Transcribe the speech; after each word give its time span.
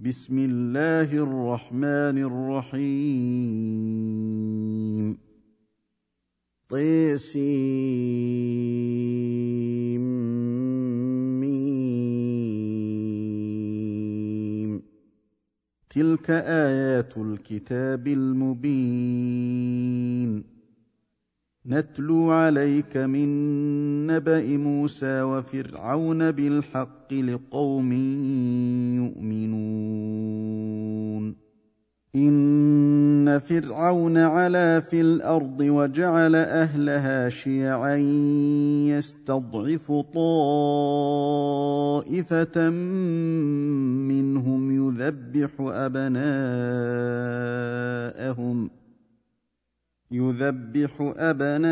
بسم 0.00 0.38
الله 0.38 1.12
الرحمن 1.12 2.18
الرحيم. 2.18 3.18
طيسيم. 6.68 7.44
تلك 15.90 16.30
آيات 16.30 17.18
الكتاب 17.18 18.08
المبين. 18.08 19.34
نتلو 21.66 22.30
عليك 22.30 22.96
من 22.96 23.26
نبأ 24.06 24.56
موسى 24.56 25.22
وفرعون 25.22 26.30
بالحق 26.30 27.14
لقوم 27.14 27.92
يؤمنون. 29.02 30.74
إن 32.16 33.38
فرعون 33.38 34.16
علا 34.16 34.80
في 34.80 35.00
الأرض 35.00 35.60
وجعل 35.60 36.36
أهلها 36.36 37.28
شيعا 37.28 37.96
يستضعف 38.88 39.92
طائفة 40.14 41.10
منهم 44.10 44.70
يذبح 44.70 45.50
أبناءهم 45.60 46.14
يذبح 50.14 51.12
أبناءهم 51.16 51.68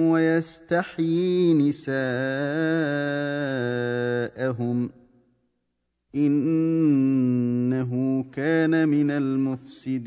ويستحيي 0.00 1.54
نساءهم. 1.54 1.90
إنه 6.14 7.92
كان 8.32 8.88
من 8.88 9.10
المفسدين. 9.10 10.06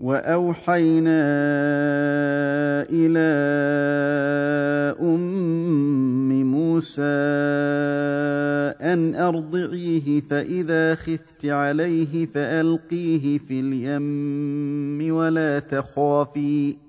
وأوحينا 0.00 1.20
إلى 2.90 3.28
أم 5.00 6.42
موسى 6.42 7.02
أن 8.82 9.14
أرضعيه 9.14 10.20
فإذا 10.20 10.94
خفت 10.94 11.46
عليه 11.46 12.26
فألقيه 12.26 13.38
في 13.38 13.60
اليم 13.60 15.14
ولا 15.14 15.58
تخافي. 15.58 16.87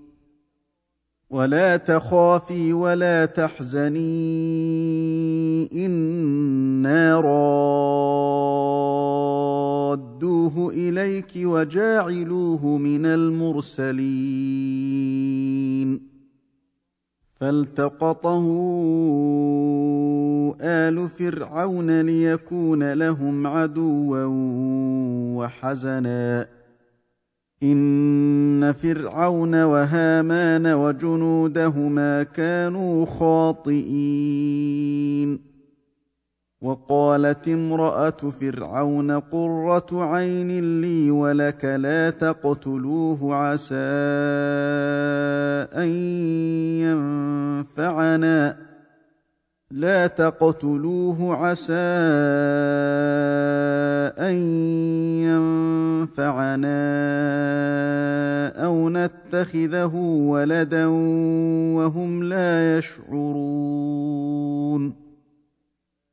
ولا 1.29 1.77
تخافي 1.77 2.73
ولا 2.73 3.25
تحزني 3.25 3.99
إنا 5.85 7.21
رادوه 9.95 10.69
إليك 10.73 11.31
وجاعلوه 11.35 12.77
من 12.77 13.05
المرسلين. 13.05 14.39
فالتقطه 17.33 18.45
آل 20.61 21.09
فرعون 21.09 22.01
ليكون 22.01 22.93
لهم 22.93 23.47
عدوا 23.47 24.25
وحزنا. 25.37 26.58
ان 27.63 28.71
فرعون 28.71 29.63
وهامان 29.63 30.67
وجنودهما 30.67 32.23
كانوا 32.23 33.05
خاطئين 33.05 34.59
وقالت 36.61 37.47
امراه 37.47 38.09
فرعون 38.11 39.11
قره 39.11 40.03
عين 40.03 40.81
لي 40.81 41.11
ولك 41.11 41.65
لا 41.65 42.09
تقتلوه 42.09 43.35
عسى 43.35 43.75
ان 45.75 45.89
ينفعنا 47.67 48.68
لا 49.71 50.07
تقتلوه 50.07 51.35
عسى 51.35 51.73
أن 54.17 54.33
ينفعنا 56.09 56.69
أو 58.65 58.89
نتخذه 58.89 59.95
ولدا 59.95 60.85
وهم 61.75 62.23
لا 62.23 62.77
يشعرون. 62.77 63.89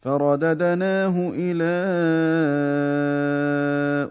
فرددناه 0.00 1.30
إلى 1.34 1.74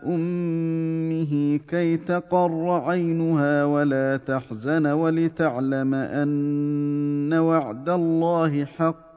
أمه 0.05 1.59
كي 1.67 1.97
تقر 1.97 2.69
عينها 2.69 3.65
ولا 3.65 4.17
تحزن 4.17 4.87
ولتعلم 4.87 5.93
أن 5.93 7.33
وعد 7.33 7.89
الله 7.89 8.65
حق 8.65 9.09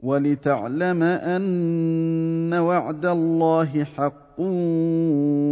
ولتعلم 0.00 1.02
أن 1.02 2.54
وعد 2.54 3.06
الله 3.06 3.84
حق 3.84 4.40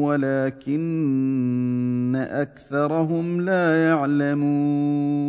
ولكن 0.08 2.16
أكثرهم 2.30 3.40
لا 3.40 3.88
يعلمون 3.88 5.28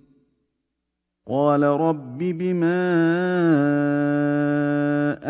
قال 1.31 1.63
رب 1.63 2.17
بما 2.17 2.91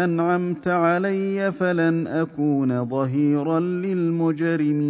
أنعمت 0.03 0.67
علي 0.67 1.51
فلن 1.51 2.07
أكون 2.07 2.85
ظهيرا 2.85 3.59
للمجرمين. 3.59 4.81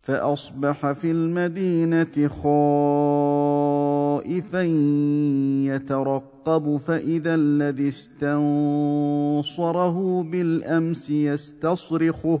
فأصبح 0.00 0.92
في 0.92 1.10
المدينة 1.10 2.28
خائفا 2.28 4.62
يترقب 5.74 6.76
فإذا 6.76 7.34
الذي 7.34 7.88
استنصره 7.88 9.42
بالأمس 10.22 11.10
يستصرخه. 11.10 12.40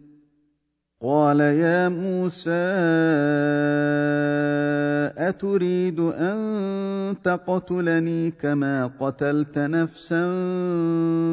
قال 1.03 1.39
يا 1.39 1.89
موسى 1.89 2.51
أتريد 5.17 5.99
أن 5.99 7.15
تقتلني 7.23 8.31
كما 8.31 8.91
قتلت 8.99 9.57
نفسا 9.57 10.25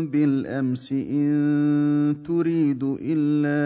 بالأمس 0.00 0.92
إن 0.92 2.16
تريد 2.26 2.96
إلا 3.00 3.60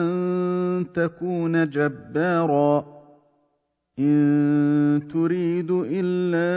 أن 0.00 0.86
تكون 0.94 1.70
جبارا؟ 1.70 2.95
إن 3.98 5.08
تريد 5.12 5.70
إلا 5.70 6.52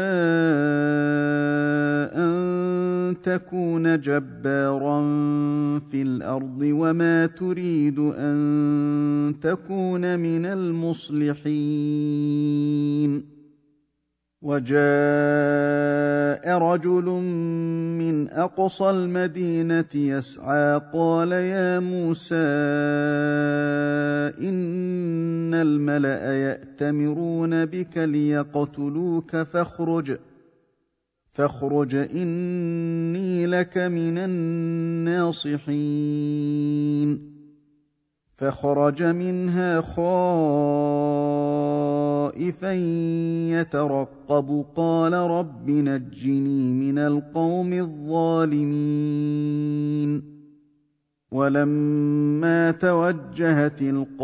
أن 2.16 3.16
تكون 3.24 4.02
جبارا 4.02 5.00
في 5.80 6.02
الأرض 6.02 6.62
وما 6.62 7.26
تريد 7.26 8.00
أن 8.00 9.36
تكون 9.42 10.20
من 10.20 10.46
المصلحين 10.46 11.80
وجاء 14.42 14.80
رجل 16.58 17.06
من 18.00 18.30
أقصى 18.30 18.90
المدينة 18.90 19.96
يسعى 19.96 20.82
قال 20.94 21.32
يا 21.32 21.80
موسى 21.80 22.36
ان 24.48 24.89
الملأ 25.62 26.34
يأتمرون 26.34 27.66
بك 27.66 27.98
ليقتلوك 27.98 29.36
فاخرج. 29.36 30.18
فاخرج 31.32 31.96
إني 31.96 33.46
لك 33.46 33.78
من 33.78 34.18
الناصحين. 34.18 35.60
فخرج 38.36 39.04
منها 39.04 39.82
خائفا 39.82 39.94
يترقب. 43.52 44.66
قال 44.76 45.14
رب 45.14 45.70
نجني 45.70 46.74
من 46.74 46.98
القوم 46.98 47.74
الظالمين. 47.74 48.80
ولما 51.32 52.72
توجه 52.72 53.68
تلقاء 53.68 54.22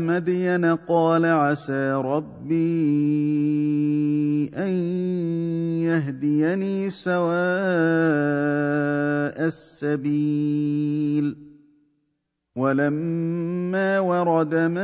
مدين 0.00 0.64
قال 0.64 1.24
عسى 1.24 1.92
ربي 1.92 2.58
أن 4.56 4.68
يهديني 5.84 6.90
سواء 6.90 7.28
السبيل. 9.46 11.47
ولما 12.58 14.00
ورد 14.00 14.54
ماء 14.54 14.78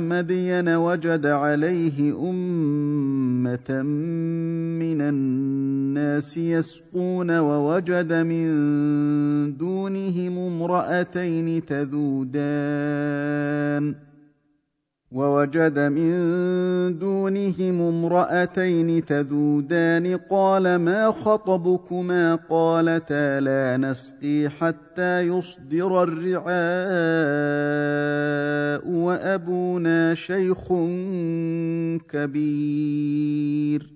مدين 0.00 0.68
وجد 0.68 1.26
عليه 1.26 2.12
أمة 2.30 3.82
من 4.82 5.00
الناس 5.00 6.36
يسقون 6.36 7.38
ووجد 7.38 8.12
من 8.12 8.46
دونهم 9.56 10.38
امرأتين 10.38 11.66
تذودان 11.66 13.26
ووجد 15.16 15.78
من 15.78 16.98
دونهم 16.98 17.80
امرأتين 17.80 19.04
تذودان 19.04 20.16
قال 20.30 20.76
ما 20.76 21.10
خطبكما 21.10 22.34
قالتا 22.50 23.40
لا 23.40 23.76
نسقي 23.76 24.48
حتى 24.48 25.20
يصدر 25.20 26.02
الرعاء 26.02 26.46
وأبونا 28.88 30.14
شيخ 30.14 30.72
كبير 32.08 33.95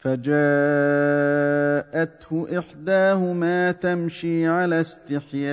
فجاءته 0.00 0.28
إحداهما 2.58 3.72
تمشي 3.72 4.46
على 4.46 4.80
استحياء 4.80 5.50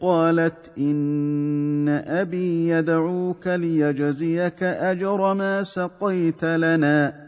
قالت 0.00 0.70
إن 0.78 1.88
أبي 2.06 2.68
يدعوك 2.68 3.46
ليجزيك 3.46 4.62
أجر 4.62 5.34
ما 5.34 5.62
سقيت 5.62 6.44
لنا 6.44 7.27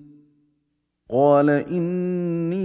قال 1.11 1.49
إني 1.49 2.61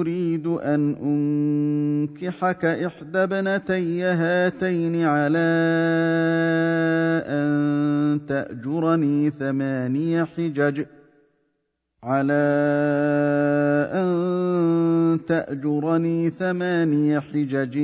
أريد 0.00 0.46
أن 0.46 0.94
أنكحك 1.02 2.64
إحدى 2.64 3.18
ابنتي 3.18 4.02
هاتين 4.02 5.04
على 5.04 5.38
أن 7.26 8.20
تأجرني 8.28 9.30
ثماني 9.30 10.24
حجج 10.24 10.84
على 12.06 12.46
أن 13.92 15.20
تأجرني 15.26 16.30
ثماني 16.30 17.20
حجج 17.20 17.74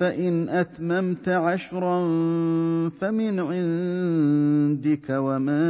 فإن 0.00 0.48
أتممت 0.48 1.28
عشرا 1.28 1.98
فمن 2.88 3.40
عندك 3.40 5.10
وما 5.10 5.66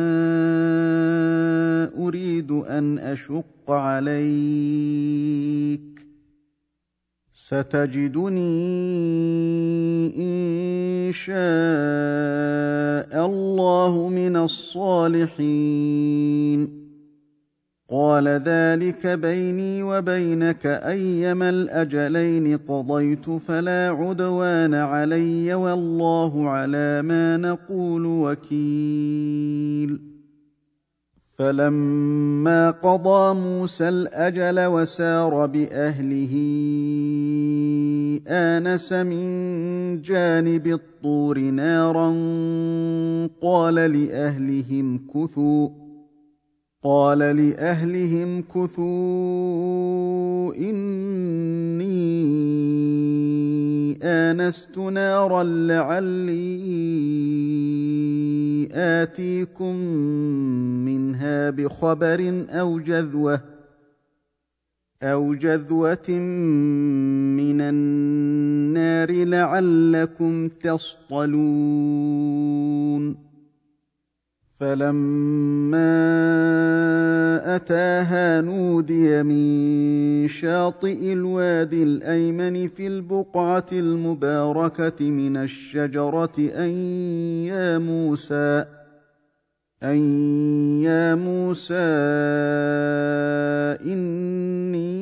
أريد 1.99 2.53
أن 2.53 2.99
أشق 2.99 3.71
عليك. 3.71 5.81
ستجدني 7.35 8.47
إن 10.19 11.13
شاء 11.13 11.37
الله 13.27 14.09
من 14.09 14.37
الصالحين. 14.37 15.97
قال 17.91 18.29
ذلك 18.29 19.07
بيني 19.07 19.83
وبينك 19.83 20.67
أيما 20.67 21.51
الأجلين 21.51 22.57
قضيت 22.57 23.31
فلا 23.31 23.97
عدوان 23.99 24.75
علي 24.75 25.55
والله 25.55 26.49
على 26.49 27.03
ما 27.03 27.37
نقول 27.37 28.07
وكيل. 28.07 30.01
فلما 31.37 32.71
قضى 32.71 33.41
موسى 33.41 33.89
الأجل 33.89 34.67
وسار 34.67 35.47
بأهله 35.47 36.35
آنس 38.29 38.93
من 38.93 40.03
جانب 40.03 40.67
الطور 40.67 41.39
نارا 41.39 42.09
قال 43.43 43.75
لأهلهم 43.75 45.07
كثوا. 45.15 45.86
قال 46.87 47.19
لأهلهم 47.19 48.43
كثوا 48.43 48.85
إني 50.55 51.97
آنست 54.03 54.79
نارا 54.79 55.43
لعلي 55.43 56.69
آتيكم 58.73 59.77
منها 60.87 61.51
بخبر 61.51 62.45
أو 62.51 62.79
جذوة 62.79 63.41
أو 65.03 65.35
جذوة 65.35 66.11
من 67.41 67.61
النار 67.61 69.13
لعلكم 69.13 70.49
تصطلون 70.49 71.37
فلما 74.57 75.97
اتاها 77.57 78.41
نودي 78.41 79.23
من 79.23 80.29
شاطئ 80.29 81.13
الوادي 81.13 81.83
الايمن 81.83 82.69
في 82.69 82.87
البقعه 82.87 83.67
المباركه 83.73 85.11
من 85.11 85.37
الشجره 85.37 86.33
ان 86.39 86.71
يا 87.49 87.79
موسى 87.79 88.65
أن 89.83 89.97
يا 90.83 91.15
موسى 91.15 91.75
إني 93.93 94.97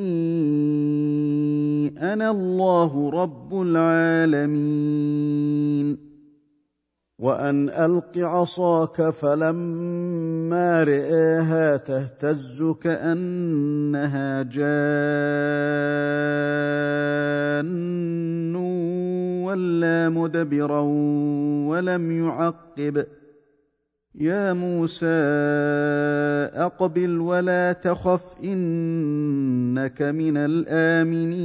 أنا 2.13 2.31
الله 2.31 3.11
رب 3.11 3.63
العالمين 3.63 4.95
وأن 7.25 7.69
ألق 7.71 8.19
عصاك 8.19 9.11
فلما 9.11 10.85
رئاها 10.85 11.77
تهتز 11.77 12.75
كأنها 12.81 14.43
جان 14.43 14.85
ولا 19.45 20.09
مدبرا 20.09 20.81
ولم 21.69 22.27
يعقب. 22.27 23.05
يا 24.15 24.53
موسى 24.53 25.07
أقبل 26.55 27.21
ولا 27.21 27.73
تخف 27.73 28.45
إنك 28.45 30.03
من 30.03 30.37
الآمنين. 30.37 31.45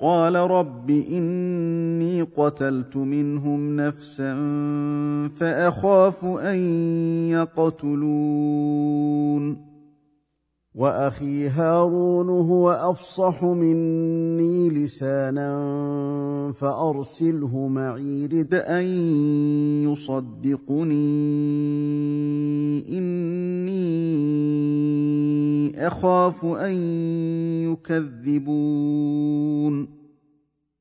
قال 0.00 0.34
رب 0.34 0.90
إني 0.90 2.22
قتلت 2.22 2.96
منهم 2.96 3.76
نفسا 3.76 4.34
فأخاف 5.38 6.24
أن 6.24 6.56
يقتلون. 7.30 8.90
وأخي 10.74 11.48
هارون 11.48 12.28
هو 12.28 12.70
أفصح 12.70 13.44
مني 13.44 14.70
لسانا 14.70 16.52
فأرسله 16.60 17.68
معي 17.68 18.26
رد 18.26 18.54
أن 18.54 18.84
يصدقني. 19.90 21.28
إني 22.98 23.80
أخاف 25.86 26.44
أن 26.44 26.74
يكذبون. 27.72 28.40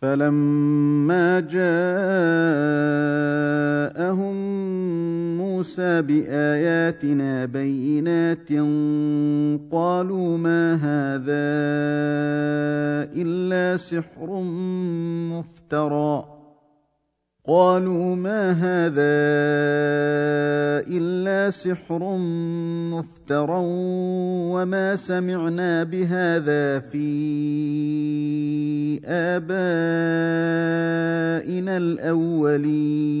فلما 0.00 1.40
جاءهم 1.40 1.60
موسى 5.36 6.02
بآياتنا 6.02 7.44
بينات 7.44 8.52
قالوا 9.72 10.38
ما 10.38 10.74
هذا 10.74 11.50
إلا 13.22 13.76
سحر 13.76 14.40
مفترى 15.30 16.39
قالوا 17.50 18.14
ما 18.14 18.50
هذا 18.52 19.10
إلا 20.86 21.50
سحر 21.50 22.16
مفترى 22.94 23.62
وما 24.54 24.96
سمعنا 24.96 25.82
بهذا 25.82 26.78
في 26.78 27.10
آبائنا 29.04 29.50
الأولين. 31.76 33.20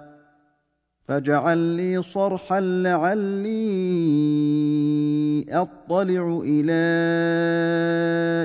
فاجعل 1.11 1.57
لي 1.57 2.01
صرحا 2.01 2.59
لعلي 2.59 3.45
أطلع 5.49 6.41
إلى 6.45 6.81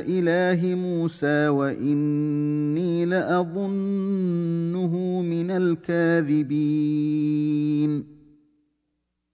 إله 0.09 0.75
موسى 0.75 1.49
وإني 1.49 3.05
لأظنه 3.05 4.95
من 5.23 5.51
الكاذبين. 5.51 6.57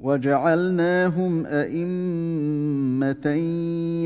وجعلناهم 0.00 1.46
أئمة 1.46 3.26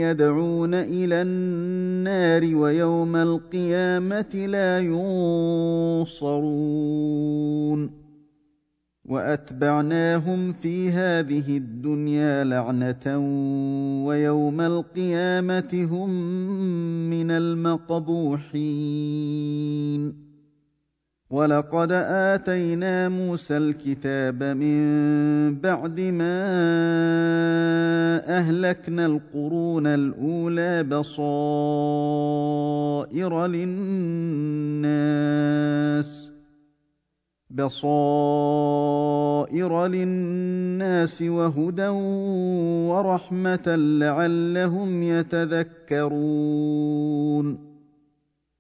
يدعون 0.00 0.74
إلى 0.74 1.22
النار 1.22 2.56
ويوم 2.56 3.16
القيامة 3.16 4.46
لا 4.48 4.80
ينصرون 6.00 6.44
وأتبعناهم 9.04 10.52
في 10.52 10.90
هذه 10.90 11.56
الدنيا 11.56 12.44
لعنة 12.44 13.18
ويوم 14.06 14.60
القيامة 14.60 15.88
هم 15.90 16.10
من 17.10 17.30
المقبوحين 17.30 18.64
ولقد 21.34 21.92
اتينا 21.92 23.08
موسى 23.08 23.56
الكتاب 23.56 24.42
من 24.42 24.80
بعد 25.60 26.00
ما 26.00 26.44
اهلكنا 28.38 29.06
القرون 29.06 29.86
الاولى 29.86 30.82
بصائر 30.82 31.46
للناس 33.46 34.94
بصائر 37.50 38.66
للناس 39.86 41.22
وهدى 41.22 41.88
ورحمه 42.88 43.76
لعلهم 43.76 45.02
يتذكرون 45.02 46.14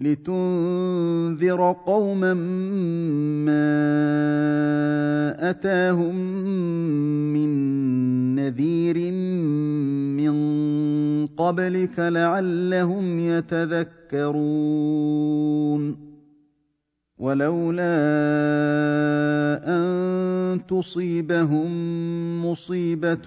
لتنذر 0.00 1.76
قوما 1.86 2.34
ما 3.44 3.90
أتاهم 5.50 6.14
من 7.32 7.50
نذير 8.34 9.12
من 10.16 11.26
قبلك 11.26 11.98
لعلهم 11.98 13.18
يتذكرون. 13.18 14.60
ولولا 17.20 17.84
أن 19.64 20.60
تصيبهم 20.68 21.70
مصيبة 22.46 23.26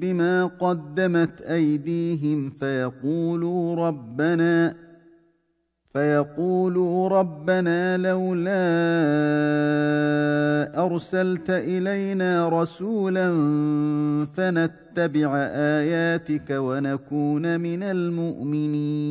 بما 0.00 0.44
قدمت 0.46 1.40
أيديهم 1.40 2.50
فيقولوا 2.50 3.88
ربنا 3.88 4.89
فيقولوا 5.90 7.08
ربنا 7.08 7.96
لولا 7.96 8.50
أرسلت 10.86 11.50
إلينا 11.50 12.48
رسولا 12.48 13.28
فنتبع 14.36 15.36
آياتك 15.54 16.50
ونكون 16.50 17.60
من 17.60 17.82
المؤمنين. 17.82 19.10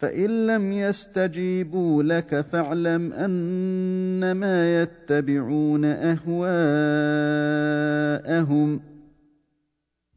فان 0.00 0.46
لم 0.46 0.72
يستجيبوا 0.72 2.02
لك 2.02 2.40
فاعلم 2.40 3.12
انما 3.12 4.82
يتبعون 4.82 5.84
اهواءهم 5.84 6.40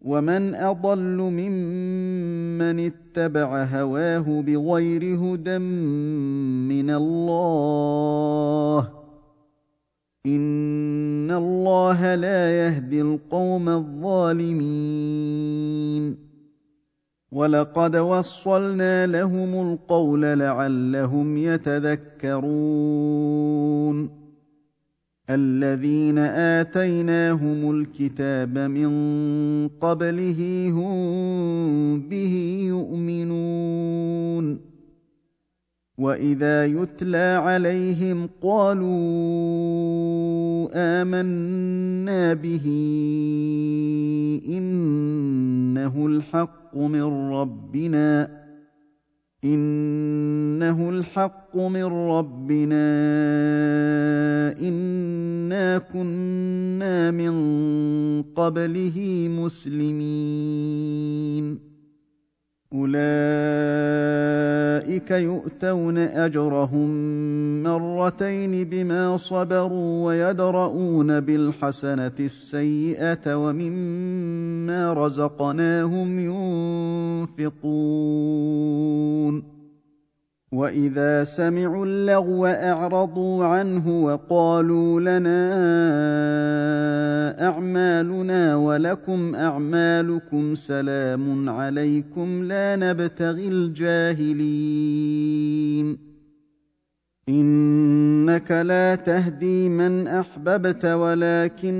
ومن 0.01 0.55
اضل 0.55 1.17
ممن 1.17 2.79
اتبع 2.79 3.63
هواه 3.63 4.41
بغير 4.41 5.03
هدى 5.03 5.57
من 5.57 6.89
الله 6.89 8.89
ان 10.25 11.31
الله 11.31 12.15
لا 12.15 12.65
يهدي 12.65 13.01
القوم 13.01 13.69
الظالمين 13.69 15.43
ولقد 17.33 17.95
وصلنا 17.95 19.07
لهم 19.07 19.71
القول 19.71 20.21
لعلهم 20.21 21.37
يتذكرون 21.37 22.63
الذين 25.29 26.17
اتيناهم 26.17 27.71
الكتاب 27.71 28.57
من 28.57 28.89
قبله 29.67 30.69
هم 30.73 31.99
به 32.09 32.57
يؤمنون 32.67 34.59
واذا 35.97 36.65
يتلى 36.65 37.39
عليهم 37.43 38.29
قالوا 38.41 38.89
امنا 40.73 42.33
به 42.33 42.65
انه 44.47 46.05
الحق 46.07 46.62
من 46.77 47.31
ربنا 47.33 48.43
إنه 49.43 50.89
الحق 50.89 51.57
من 51.57 51.83
ربنا 51.83 52.85
إنا 54.59 55.77
كنا 55.77 57.11
من 57.11 57.33
قبله 58.23 59.27
مسلمين. 59.29 60.53
أولئك 62.73 63.03
يؤتون 65.11 65.97
أجرهم 65.97 66.89
مرتين 67.63 68.69
بما 68.69 69.17
صبروا 69.17 70.05
ويدرؤون 70.05 71.19
بالحسنة 71.19 72.11
السيئة 72.19 73.35
ومما 73.35 74.93
رزقناهم 74.93 76.19
ينفقون. 77.39 79.62
واذا 80.53 81.23
سمعوا 81.23 81.85
اللغو 81.85 82.45
اعرضوا 82.45 83.45
عنه 83.45 84.03
وقالوا 84.03 84.99
لنا 85.01 85.53
اعمالنا 87.47 88.55
ولكم 88.55 89.35
اعمالكم 89.35 90.55
سلام 90.55 91.49
عليكم 91.49 92.43
لا 92.43 92.75
نبتغي 92.75 93.47
الجاهلين 93.47 94.73
انك 97.29 98.51
لا 98.51 98.95
تهدي 98.95 99.69
من 99.69 100.07
احببت 100.07 100.85
ولكن 100.85 101.73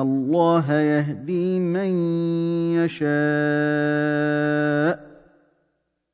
الله 0.00 0.72
يهدي 0.72 1.60
من 1.60 1.88
يشاء 2.74 3.14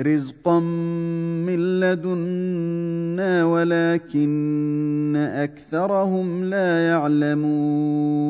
رزقا 0.00 0.60
من 1.46 1.80
لدنا 1.80 3.44
ولكن 3.44 5.16
اكثرهم 5.16 6.44
لا 6.44 6.88
يعلمون 6.88 8.28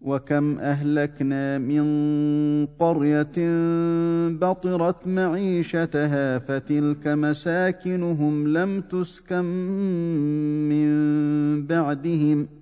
وكم 0.00 0.58
اهلكنا 0.58 1.58
من 1.58 1.86
قريه 2.66 3.32
بطرت 4.28 5.06
معيشتها 5.06 6.38
فتلك 6.38 7.08
مساكنهم 7.08 8.48
لم 8.48 8.80
تسكن 8.80 9.44
من 10.68 10.86
بعدهم 11.66 12.46
ۖ 12.46 12.61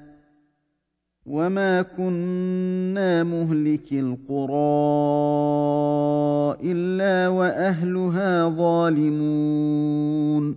وما 1.31 1.81
كنا 1.81 3.23
مهلك 3.23 3.87
القرى 3.91 4.51
الا 6.71 7.27
واهلها 7.27 8.49
ظالمون 8.49 10.55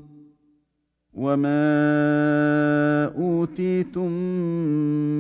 وما 1.15 1.65
اوتيتم 3.19 4.11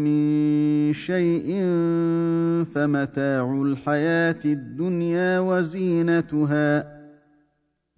من 0.04 0.22
شيء 0.92 1.46
فمتاع 2.74 3.62
الحياة 3.62 4.40
الدنيا 4.44 5.40
وزينتها 5.40 6.94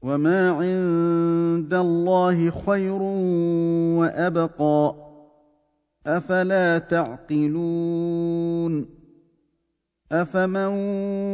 وما 0.02 0.50
عند 0.50 1.74
الله 1.74 2.50
خير 2.50 3.02
وابقى 3.98 5.05
أفلا 6.06 6.78
تعقلون 6.78 8.26
أفمن 10.12 10.66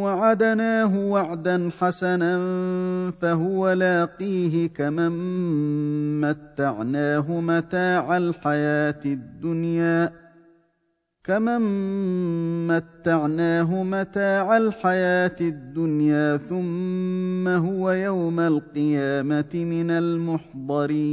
وعدناه 0.02 0.98
وعدا 0.98 1.70
حسنا 1.80 2.40
فهو 3.10 3.72
لاقيه 3.72 4.68
كمن 4.68 5.12
متعناه 6.20 7.40
متاع 7.40 8.16
الحياة 8.16 9.00
الدنيا 9.06 10.12
كمن 11.24 11.62
متعناه 12.66 13.82
متاع 13.82 14.56
الحياة 14.56 15.36
الدنيا 15.40 16.36
ثم 16.36 17.48
هو 17.48 17.90
يوم 17.90 18.40
القيامة 18.40 19.50
من 19.54 19.90
المحضرين 19.90 21.12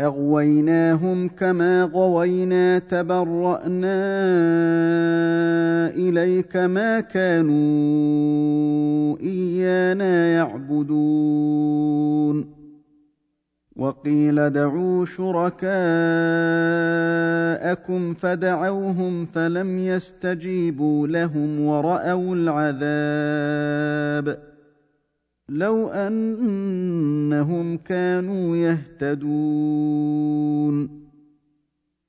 أغويناهم 0.00 1.28
كما 1.28 1.90
غوينا 1.94 2.78
تبرأنا 2.78 3.98
إليك 5.88 6.56
ما 6.56 7.00
كانوا 7.00 7.58
إيانا 9.20 10.32
يعبدون. 10.32 11.78
وقيل 13.76 14.38
ادعوا 14.38 15.04
شركاءكم 15.04 15.64
فدعوهم 18.14 19.26
فلم 19.26 19.78
يستجيبوا 19.78 21.06
لهم 21.06 21.60
ورأوا 21.60 22.34
العذاب. 22.34 24.38
لو 25.48 25.88
أنهم 25.88 27.76
كانوا 27.76 28.56
يهتدون. 28.56 30.18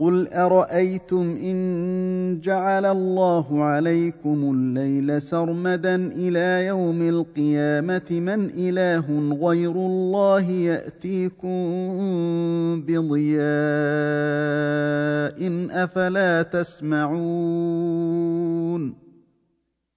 قل 0.00 0.28
ارايتم 0.28 1.36
ان 1.36 2.40
جعل 2.40 2.86
الله 2.86 3.64
عليكم 3.64 4.50
الليل 4.54 5.22
سرمدا 5.22 5.94
إلى 5.96 6.66
يوم 6.66 7.02
القيامه 7.02 8.10
من 8.10 8.50
اله 8.58 9.36
غير 9.42 9.70
الله 9.70 10.50
ياتيكم 10.50 11.50
بضياء 12.86 13.40
افلا 15.84 16.42
تسمعون 16.42 17.90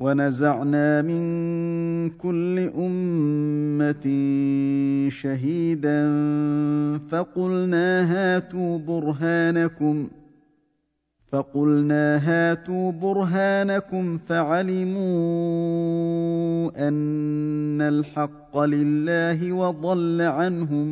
ونزعنا 0.00 1.02
من 1.02 2.10
كل 2.10 2.70
أمة 2.78 4.06
شهيدا 5.10 6.08
فقلنا 6.98 8.12
هاتوا 8.12 8.78
برهانكم 8.78 10.08
فقلنا 11.28 12.16
هاتوا 12.16 12.92
برهانكم 12.92 14.16
فعلموا 14.16 15.00
أن 16.88 17.80
الحق 17.80 18.58
لله 18.58 19.52
وضل 19.52 20.22
عنهم 20.22 20.86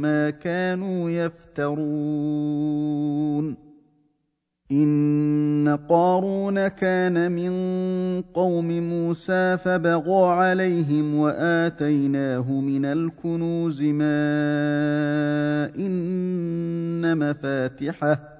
ما 0.00 0.30
كانوا 0.30 1.10
يفترون. 1.10 2.10
ان 4.72 5.78
قارون 5.88 6.68
كان 6.68 7.32
من 7.32 7.52
قوم 8.34 8.68
موسى 8.80 9.58
فبغى 9.58 10.28
عليهم 10.30 11.14
واتيناه 11.14 12.52
من 12.52 12.84
الكنوز 12.84 13.82
ما 13.82 14.10
ان 15.78 17.18
مفاتحه 17.18 18.39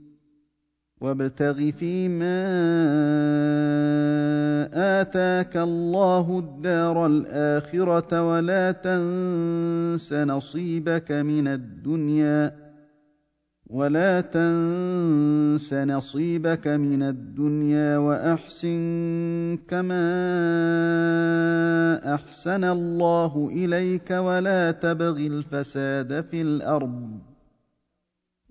وابتغ 1.01 1.71
فيما 1.71 2.41
آتاك 5.01 5.57
الله 5.57 6.39
الدار 6.39 7.05
الآخرة 7.05 8.29
ولا 8.29 8.71
تنس 8.71 10.13
نصيبك 10.13 11.11
من 11.11 11.47
الدنيا 11.47 12.55
ولا 13.67 14.21
تنس 14.21 15.73
نصيبك 15.73 16.67
من 16.67 17.03
الدنيا 17.03 17.97
وأحسن 17.97 19.57
كما 19.67 20.05
أحسن 22.15 22.63
الله 22.63 23.49
إليك 23.51 24.11
ولا 24.11 24.71
تبغ 24.71 25.17
الفساد 25.17 26.21
في 26.21 26.41
الأرض 26.41 27.30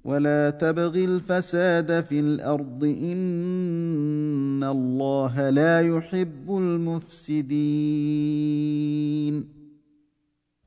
ولا 0.04 0.50
تبغ 0.50 0.94
الفساد 0.94 2.04
في 2.04 2.20
الأرض 2.20 2.84
ان 2.84 4.64
الله 4.64 5.50
لا 5.50 5.80
يحب 5.80 6.56
المفسدين 6.58 7.50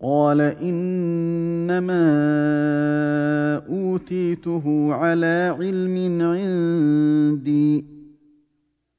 قال 0.01 0.41
انما 0.41 2.03
اوتيته 3.69 4.93
على 4.93 5.55
علم 5.59 6.21
عندي 6.21 7.92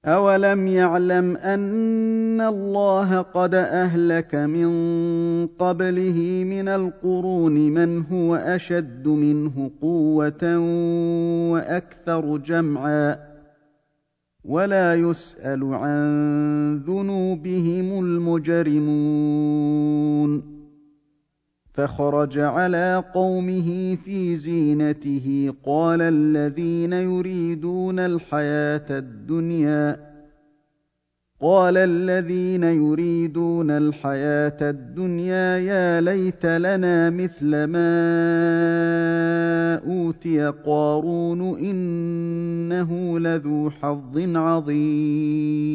اولم 0.06 0.66
يعلم 0.66 1.36
ان 1.36 2.40
الله 2.40 3.20
قد 3.20 3.54
اهلك 3.54 4.34
من 4.34 4.68
قبله 5.46 6.44
من 6.46 6.68
القرون 6.68 7.52
من 7.52 8.02
هو 8.12 8.34
اشد 8.36 9.08
منه 9.08 9.70
قوه 9.82 10.58
وأكثر 11.52 12.36
جمعا 12.36 13.18
ولا 14.44 14.94
يسال 14.94 15.74
عن 15.74 16.76
ذنوبهم 16.76 18.04
المجرمون 18.04 19.34
فخرج 21.74 22.38
على 22.38 23.04
قومه 23.14 23.94
في 24.04 24.36
زينته. 24.36 25.54
قال 25.64 26.02
الذين 26.02 26.92
يريدون 26.92 27.98
الحياة 27.98 28.86
الدنيا 28.90 30.14
قال 31.40 31.76
الذين 31.76 32.64
يريدون 32.64 33.70
الحياة 33.70 34.70
الدنيا 34.70 35.58
يا 35.58 36.00
ليت 36.00 36.46
لنا 36.46 37.10
مثل 37.10 37.64
ما 37.64 37.94
أوتي 39.86 40.46
قارون 40.66 41.40
إنه 41.58 43.18
لذو 43.18 43.70
حظ 43.70 44.36
عظيم. 44.36 45.74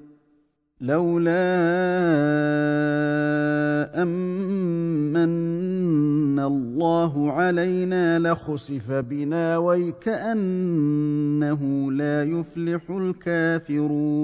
لولا 0.81 1.31
امن 4.03 5.15
الله 6.39 7.31
علينا 7.31 8.19
لخسف 8.19 8.91
بنا 8.91 9.57
ويكأنه 9.57 10.31
لا 11.91 12.23
يفلح 12.23 12.81
الكافرون. 12.89 14.21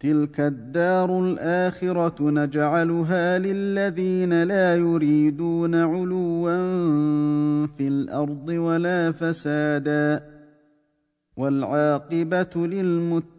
تلك 0.00 0.40
الدار 0.40 1.20
الآخرة 1.20 2.30
نجعلها 2.30 3.38
للذين 3.38 4.42
لا 4.42 4.76
يريدون 4.76 5.74
علوا 5.74 6.56
في 7.66 7.88
الأرض 7.88 8.48
ولا 8.48 9.12
فسادا. 9.12 10.22
والعاقبة 11.36 12.66
للمتقين 12.66 13.35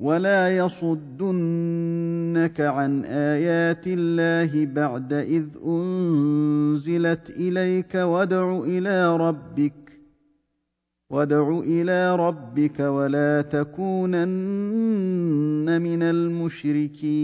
ولا 0.00 0.56
يصدنك 0.56 1.80
عن 2.60 3.04
ايات 3.04 3.84
الله 3.86 4.66
بعد 4.66 5.12
اذ 5.12 5.46
انزلت 5.66 7.30
اليك 7.30 7.94
وادع 7.94 8.58
إلى 8.64 9.16
ربك 9.16 10.00
وادع 11.10 11.58
إلى 11.58 12.16
ربك 12.16 12.80
ولا 12.80 13.42
تكونن 13.42 14.24
من 15.82 16.02
المشركين 16.02 17.14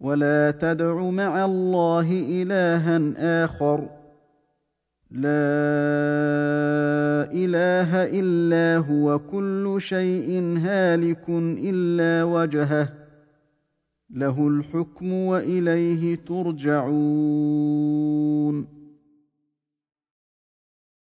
ولا 0.00 0.50
تدع 0.50 1.10
مع 1.10 1.44
الله 1.44 2.24
الها 2.42 3.44
اخر 3.44 3.99
لا 5.10 5.30
إله 7.32 8.20
إلا 8.20 8.76
هو 8.86 9.18
كل 9.18 9.76
شيء 9.78 10.58
هالك 10.58 11.24
إلا 11.64 12.24
وجهه. 12.24 12.92
له 14.10 14.48
الحكم 14.48 15.12
وإليه 15.12 16.14
ترجعون. 16.14 16.90